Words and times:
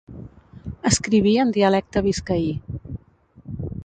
Escriví 0.91 1.33
en 1.43 1.51
dialecte 1.57 2.03
biscaí. 2.07 2.49